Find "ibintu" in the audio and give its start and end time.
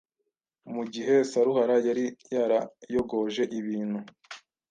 3.59-3.99